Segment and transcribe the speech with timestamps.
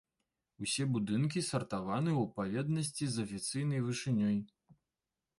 [0.67, 4.35] Усе будынкі сартаваны ў адпаведнасці з афіцыйнай вышынёй.